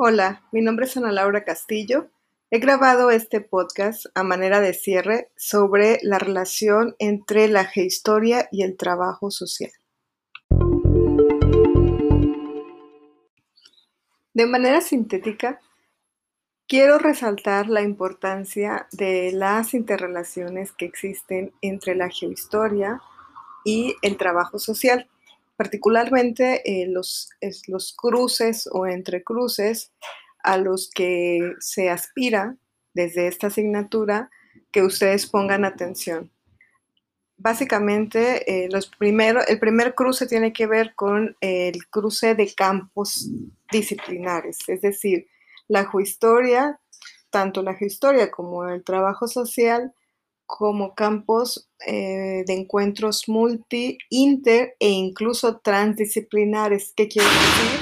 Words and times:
Hola, 0.00 0.44
mi 0.52 0.60
nombre 0.60 0.86
es 0.86 0.96
Ana 0.96 1.10
Laura 1.10 1.42
Castillo. 1.42 2.08
He 2.52 2.60
grabado 2.60 3.10
este 3.10 3.40
podcast 3.40 4.06
a 4.14 4.22
manera 4.22 4.60
de 4.60 4.72
cierre 4.72 5.32
sobre 5.36 5.98
la 6.02 6.20
relación 6.20 6.94
entre 7.00 7.48
la 7.48 7.64
gehistoria 7.64 8.48
y 8.52 8.62
el 8.62 8.76
trabajo 8.76 9.32
social. 9.32 9.72
De 14.34 14.46
manera 14.46 14.82
sintética, 14.82 15.58
quiero 16.68 16.98
resaltar 16.98 17.68
la 17.68 17.82
importancia 17.82 18.86
de 18.92 19.32
las 19.32 19.74
interrelaciones 19.74 20.70
que 20.70 20.84
existen 20.84 21.52
entre 21.60 21.96
la 21.96 22.08
geohistoria 22.08 23.02
y 23.64 23.96
el 24.02 24.16
trabajo 24.16 24.60
social 24.60 25.08
particularmente 25.58 26.62
eh, 26.64 26.86
los, 26.86 27.30
los 27.66 27.92
cruces 27.92 28.68
o 28.70 28.86
entrecruces 28.86 29.92
a 30.44 30.56
los 30.56 30.88
que 30.88 31.52
se 31.58 31.90
aspira 31.90 32.56
desde 32.94 33.26
esta 33.26 33.48
asignatura 33.48 34.30
que 34.70 34.84
ustedes 34.84 35.26
pongan 35.26 35.64
atención. 35.64 36.30
Básicamente, 37.36 38.64
eh, 38.64 38.68
los 38.70 38.92
el 39.00 39.58
primer 39.58 39.94
cruce 39.96 40.28
tiene 40.28 40.52
que 40.52 40.68
ver 40.68 40.94
con 40.94 41.36
el 41.40 41.88
cruce 41.88 42.36
de 42.36 42.54
campos 42.54 43.28
disciplinares, 43.72 44.58
es 44.68 44.80
decir, 44.80 45.26
la 45.66 45.90
geohistoria, 45.90 46.78
tanto 47.30 47.64
la 47.64 47.74
geohistoria 47.74 48.30
como 48.30 48.68
el 48.68 48.84
trabajo 48.84 49.26
social, 49.26 49.92
como 50.48 50.94
campos 50.94 51.70
eh, 51.86 52.42
de 52.46 52.54
encuentros 52.54 53.28
multi, 53.28 53.98
inter 54.08 54.74
e 54.80 54.88
incluso 54.88 55.58
transdisciplinares. 55.58 56.94
¿Qué 56.96 57.06
quiere 57.06 57.28
decir? 57.28 57.80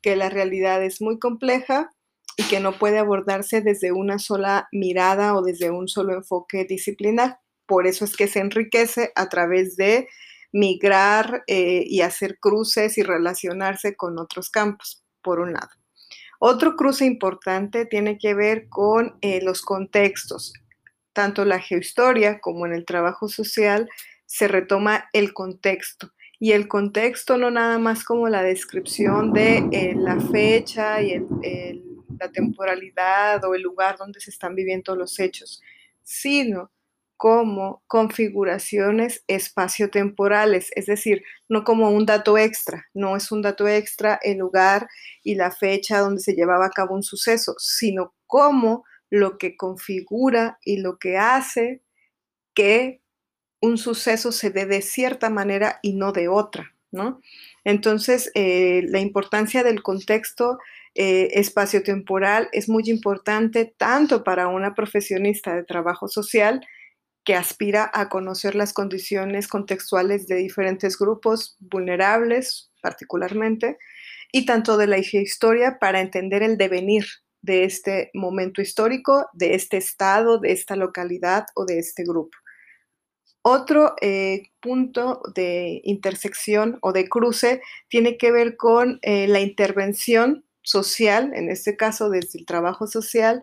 Que 0.00 0.14
la 0.14 0.30
realidad 0.30 0.82
es 0.84 1.02
muy 1.02 1.18
compleja 1.18 1.90
y 2.36 2.44
que 2.44 2.60
no 2.60 2.78
puede 2.78 2.98
abordarse 2.98 3.62
desde 3.62 3.90
una 3.90 4.20
sola 4.20 4.68
mirada 4.70 5.34
o 5.34 5.42
desde 5.42 5.72
un 5.72 5.88
solo 5.88 6.14
enfoque 6.14 6.64
disciplinar. 6.64 7.40
Por 7.66 7.88
eso 7.88 8.04
es 8.04 8.16
que 8.16 8.28
se 8.28 8.38
enriquece 8.38 9.10
a 9.16 9.28
través 9.28 9.76
de 9.76 10.06
migrar 10.52 11.42
eh, 11.48 11.82
y 11.84 12.02
hacer 12.02 12.38
cruces 12.38 12.96
y 12.96 13.02
relacionarse 13.02 13.96
con 13.96 14.20
otros 14.20 14.50
campos, 14.50 15.02
por 15.20 15.40
un 15.40 15.52
lado. 15.52 15.70
Otro 16.38 16.76
cruce 16.76 17.06
importante 17.06 17.86
tiene 17.86 18.18
que 18.18 18.34
ver 18.34 18.68
con 18.68 19.18
eh, 19.20 19.40
los 19.42 19.62
contextos 19.62 20.52
tanto 21.14 21.46
la 21.46 21.60
geohistoria 21.60 22.40
como 22.40 22.66
en 22.66 22.74
el 22.74 22.84
trabajo 22.84 23.28
social, 23.28 23.88
se 24.26 24.48
retoma 24.48 25.08
el 25.12 25.32
contexto. 25.32 26.12
Y 26.38 26.52
el 26.52 26.68
contexto 26.68 27.38
no 27.38 27.50
nada 27.50 27.78
más 27.78 28.04
como 28.04 28.28
la 28.28 28.42
descripción 28.42 29.32
de 29.32 29.66
eh, 29.72 29.94
la 29.96 30.20
fecha 30.20 31.00
y 31.00 31.18
la 32.18 32.30
temporalidad 32.30 33.42
o 33.44 33.54
el 33.54 33.62
lugar 33.62 33.96
donde 33.96 34.20
se 34.20 34.30
están 34.30 34.54
viviendo 34.54 34.94
los 34.96 35.18
hechos, 35.18 35.62
sino 36.02 36.70
como 37.16 37.82
configuraciones 37.86 39.24
espaciotemporales, 39.28 40.70
es 40.74 40.86
decir, 40.86 41.22
no 41.48 41.64
como 41.64 41.90
un 41.90 42.06
dato 42.06 42.36
extra, 42.36 42.86
no 42.92 43.16
es 43.16 43.30
un 43.30 43.40
dato 43.40 43.68
extra 43.68 44.18
el 44.22 44.38
lugar 44.38 44.88
y 45.22 45.36
la 45.36 45.50
fecha 45.50 46.00
donde 46.00 46.20
se 46.20 46.34
llevaba 46.34 46.66
a 46.66 46.70
cabo 46.70 46.94
un 46.94 47.02
suceso, 47.02 47.54
sino 47.58 48.14
como 48.26 48.84
lo 49.10 49.38
que 49.38 49.56
configura 49.56 50.58
y 50.64 50.78
lo 50.78 50.98
que 50.98 51.18
hace 51.18 51.82
que 52.54 53.00
un 53.60 53.78
suceso 53.78 54.32
se 54.32 54.50
dé 54.50 54.66
de 54.66 54.82
cierta 54.82 55.30
manera 55.30 55.78
y 55.82 55.94
no 55.94 56.12
de 56.12 56.28
otra, 56.28 56.74
¿no? 56.92 57.20
Entonces, 57.64 58.30
eh, 58.34 58.82
la 58.88 59.00
importancia 59.00 59.62
del 59.62 59.82
contexto 59.82 60.58
eh, 60.94 61.30
espaciotemporal 61.34 62.48
es 62.52 62.68
muy 62.68 62.84
importante 62.86 63.74
tanto 63.76 64.22
para 64.22 64.48
una 64.48 64.74
profesionista 64.74 65.54
de 65.54 65.64
trabajo 65.64 66.08
social 66.08 66.66
que 67.24 67.34
aspira 67.34 67.90
a 67.92 68.08
conocer 68.10 68.54
las 68.54 68.74
condiciones 68.74 69.48
contextuales 69.48 70.28
de 70.28 70.36
diferentes 70.36 70.98
grupos 70.98 71.56
vulnerables 71.58 72.70
particularmente, 72.82 73.78
y 74.30 74.44
tanto 74.46 74.76
de 74.76 74.88
la 74.88 74.98
historia 74.98 75.78
para 75.78 76.00
entender 76.00 76.42
el 76.42 76.58
devenir 76.58 77.06
de 77.44 77.64
este 77.64 78.10
momento 78.14 78.62
histórico, 78.62 79.28
de 79.34 79.54
este 79.54 79.76
estado, 79.76 80.38
de 80.38 80.52
esta 80.52 80.76
localidad 80.76 81.44
o 81.54 81.66
de 81.66 81.78
este 81.78 82.02
grupo. 82.02 82.36
Otro 83.42 83.94
eh, 84.00 84.44
punto 84.60 85.20
de 85.34 85.82
intersección 85.84 86.78
o 86.80 86.92
de 86.92 87.06
cruce 87.06 87.60
tiene 87.88 88.16
que 88.16 88.32
ver 88.32 88.56
con 88.56 88.98
eh, 89.02 89.28
la 89.28 89.40
intervención 89.40 90.46
social, 90.62 91.32
en 91.34 91.50
este 91.50 91.76
caso 91.76 92.08
desde 92.08 92.38
el 92.38 92.46
trabajo 92.46 92.86
social, 92.86 93.42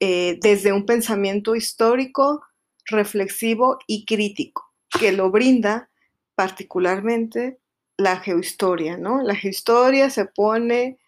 eh, 0.00 0.38
desde 0.42 0.74
un 0.74 0.84
pensamiento 0.84 1.56
histórico, 1.56 2.42
reflexivo 2.84 3.78
y 3.86 4.04
crítico, 4.04 4.70
que 5.00 5.12
lo 5.12 5.30
brinda 5.30 5.88
particularmente 6.34 7.58
la 7.96 8.18
geohistoria, 8.18 8.98
¿no? 8.98 9.22
La 9.22 9.34
geohistoria 9.34 10.10
se 10.10 10.26
pone 10.26 10.98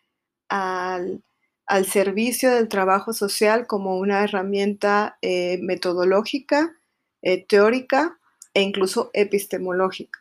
al 0.48 1.22
al 1.70 1.86
servicio 1.86 2.50
del 2.50 2.66
trabajo 2.66 3.12
social 3.12 3.68
como 3.68 3.96
una 3.96 4.24
herramienta 4.24 5.18
eh, 5.22 5.56
metodológica, 5.62 6.76
eh, 7.22 7.44
teórica 7.46 8.18
e 8.54 8.62
incluso 8.62 9.10
epistemológica. 9.14 10.18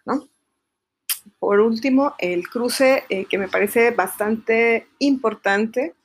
Por 1.40 1.60
último, 1.60 2.14
el 2.20 2.48
cruce 2.48 3.04
eh, 3.10 3.26
que 3.26 3.40
me 3.40 3.48
parece 3.48 3.90
bastante 3.90 4.86
importante 5.00 5.96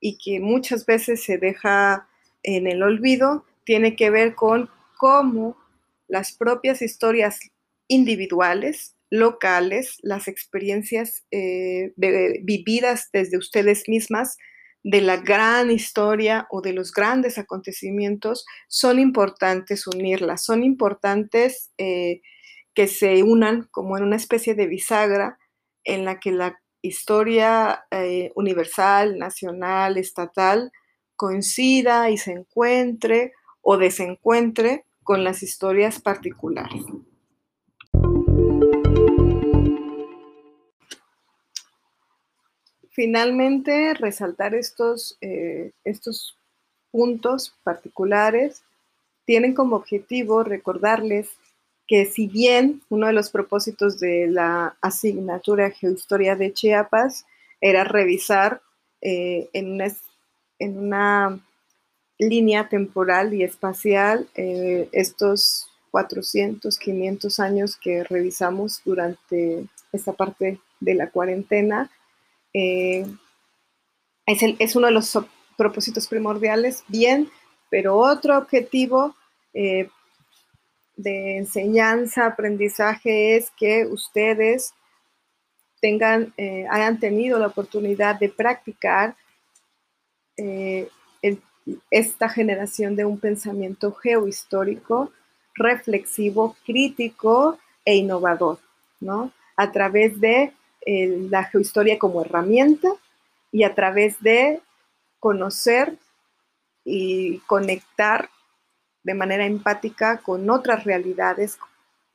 y 0.00 0.16
que 0.16 0.40
muchas 0.40 0.86
veces 0.86 1.22
se 1.22 1.36
deja 1.36 2.08
en 2.42 2.66
el 2.66 2.82
olvido, 2.82 3.44
tiene 3.64 3.96
que 3.96 4.08
ver 4.08 4.34
con 4.34 4.70
cómo 4.96 5.58
las 6.08 6.32
propias 6.32 6.80
historias 6.80 7.40
individuales, 7.88 8.96
locales, 9.10 9.98
las 10.02 10.28
experiencias 10.28 11.24
vividas 11.30 13.10
desde 13.12 13.36
ustedes 13.36 13.86
mismas, 13.86 14.38
de 14.84 15.00
la 15.00 15.16
gran 15.16 15.70
historia 15.70 16.46
o 16.50 16.60
de 16.60 16.74
los 16.74 16.92
grandes 16.92 17.38
acontecimientos, 17.38 18.44
son 18.68 18.98
importantes 18.98 19.86
unirlas, 19.86 20.44
son 20.44 20.62
importantes 20.62 21.72
eh, 21.78 22.20
que 22.74 22.86
se 22.86 23.22
unan 23.22 23.66
como 23.70 23.96
en 23.96 24.04
una 24.04 24.16
especie 24.16 24.54
de 24.54 24.66
bisagra 24.66 25.38
en 25.84 26.04
la 26.04 26.20
que 26.20 26.32
la 26.32 26.60
historia 26.82 27.86
eh, 27.90 28.30
universal, 28.36 29.18
nacional, 29.18 29.96
estatal, 29.96 30.70
coincida 31.16 32.10
y 32.10 32.18
se 32.18 32.32
encuentre 32.32 33.32
o 33.62 33.78
desencuentre 33.78 34.84
con 35.02 35.24
las 35.24 35.42
historias 35.42 35.98
particulares. 35.98 36.82
Finalmente, 42.94 43.92
resaltar 43.94 44.54
estos, 44.54 45.18
eh, 45.20 45.72
estos 45.84 46.38
puntos 46.90 47.54
particulares 47.64 48.62
tienen 49.26 49.52
como 49.52 49.76
objetivo 49.76 50.44
recordarles 50.44 51.30
que 51.86 52.06
si 52.06 52.28
bien 52.28 52.82
uno 52.88 53.08
de 53.08 53.12
los 53.12 53.30
propósitos 53.30 53.98
de 53.98 54.28
la 54.28 54.76
asignatura 54.80 55.70
Geohistoria 55.70 56.36
de 56.36 56.52
Chiapas 56.52 57.26
era 57.60 57.84
revisar 57.84 58.62
eh, 59.00 59.50
en, 59.52 59.72
una, 59.72 59.86
en, 60.58 60.78
una, 60.78 61.40
línea 62.16 62.68
temporal 62.68 63.34
y 63.34 63.42
espacial 63.42 64.28
eh, 64.36 64.88
estos 64.92 65.66
400, 65.90 66.78
500 66.78 67.40
años 67.40 67.76
que 67.76 68.04
revisamos 68.04 68.80
durante 68.84 69.66
esta 69.92 70.12
parte 70.12 70.60
de 70.78 70.94
la 70.94 71.10
cuarentena, 71.10 71.90
eh, 72.54 73.04
es, 74.26 74.76
uno 74.76 74.86
de 74.86 74.92
los 74.92 75.18
propósitos 75.56 76.06
primordiales, 76.06 76.84
bien, 76.88 77.28
pero 77.68 77.98
otro 77.98 78.38
objetivo 78.38 79.16
eh, 79.52 79.88
de 80.96 81.38
enseñanza, 81.38 82.26
aprendizaje 82.26 83.36
es 83.36 83.50
que 83.50 83.86
ustedes 83.86 84.72
tengan, 85.80 86.32
eh, 86.36 86.66
hayan 86.70 86.98
tenido 86.98 87.38
la 87.38 87.48
oportunidad 87.48 88.18
de 88.18 88.28
practicar 88.30 89.16
esta 91.90 92.28
generación 92.28 92.96
de 92.96 93.04
un 93.04 93.18
pensamiento 93.18 93.92
geohistórico, 93.92 95.12
reflexivo, 95.54 96.56
crítico 96.66 97.58
e 97.84 97.94
innovador, 97.96 98.58
¿no? 99.00 99.32
A 99.56 99.70
través 99.70 100.20
de 100.20 100.52
la 100.86 101.44
geohistoria 101.44 101.98
como 101.98 102.22
herramienta 102.22 102.88
y 103.50 103.64
a 103.64 103.74
través 103.74 104.20
de 104.20 104.60
conocer 105.20 105.96
y 106.84 107.38
conectar 107.46 108.28
de 109.02 109.14
manera 109.14 109.46
empática 109.46 110.18
con 110.18 110.50
otras 110.50 110.84
realidades 110.84 111.58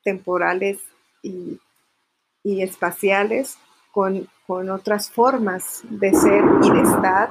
temporales 0.04 0.80
y, 1.22 1.60
espaciales, 2.44 3.58
con, 3.92 4.28
otras 4.48 5.12
formas 5.12 5.82
de 5.84 6.12
ser 6.14 6.44
y 6.64 6.72
de 6.72 6.82
estar, 6.82 7.30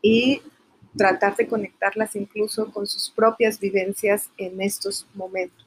y 0.00 0.42
tratar 0.96 1.34
de 1.34 1.48
conectarlas 1.48 2.14
incluso 2.14 2.72
con 2.72 2.86
sus 2.86 3.10
propias 3.10 3.58
vivencias 3.58 4.30
en 4.38 4.60
estos 4.60 5.06
momentos. 5.14 5.66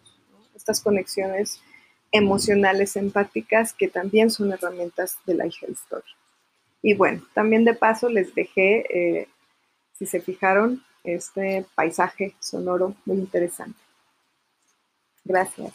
Estas 0.56 0.82
conexiones 0.82 1.62
emocionales 2.12 2.96
empáticas 2.96 3.74
que 3.74 3.88
también 3.88 4.32
son 4.32 4.52
herramientas 4.52 5.18
de 5.26 5.36
la 5.36 5.46
hija 5.46 5.68
Story. 5.68 6.10
Y 6.82 6.94
bueno, 6.94 7.24
también 7.34 7.66
de 7.66 7.74
paso 7.74 8.10
les 8.10 8.34
dejé, 8.34 8.86
eh, 8.90 9.28
si 9.98 10.06
se 10.06 10.22
fijaron, 10.22 10.84
este 11.04 11.66
paisaje 11.76 12.36
sonoro 12.40 12.96
muy 13.06 13.18
interesante. 13.18 13.80
Gracias. 15.24 15.74